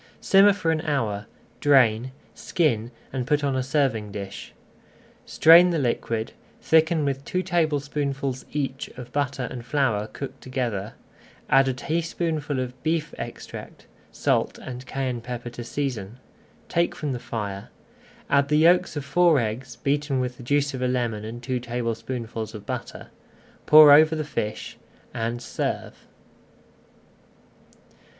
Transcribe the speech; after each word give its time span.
Simmer 0.19 0.51
for 0.53 0.71
an 0.71 0.81
hour, 0.81 1.27
drain, 1.59 2.11
skin, 2.33 2.89
and 3.13 3.27
put 3.27 3.43
on 3.43 3.55
a 3.55 3.61
serving 3.61 4.11
dish. 4.11 4.51
Strain 5.27 5.69
the 5.69 5.77
liquid, 5.77 6.31
thicken 6.59 7.05
with 7.05 7.23
two 7.23 7.43
tablespoonfuls 7.43 8.43
each 8.51 8.87
of 8.97 9.11
butter 9.13 9.47
and 9.51 9.63
flour 9.63 10.07
cooked 10.07 10.41
together, 10.41 10.93
add 11.51 11.67
a 11.67 11.73
teaspoonful 11.75 12.59
of 12.59 12.81
beef 12.81 13.13
extract, 13.19 13.85
salt 14.11 14.57
and 14.57 14.87
cayenne 14.87 15.21
pepper 15.21 15.51
to 15.51 15.63
season, 15.63 16.17
take 16.67 16.95
from 16.95 17.11
the 17.11 17.19
fire, 17.19 17.69
add 18.27 18.47
the 18.47 18.57
yolks 18.57 18.95
of 18.95 19.05
four 19.05 19.37
eggs, 19.39 19.75
beaten 19.75 20.19
with 20.19 20.37
the 20.37 20.41
juice 20.43 20.73
of 20.73 20.81
a 20.81 20.87
lemon 20.87 21.23
and 21.23 21.43
two 21.43 21.59
tablespoonfuls 21.59 22.55
of 22.55 22.65
butter, 22.65 23.09
pour 23.67 23.91
over 23.93 24.15
the 24.15 24.23
fish, 24.25 24.79
and 25.13 25.43
serve. 25.43 26.07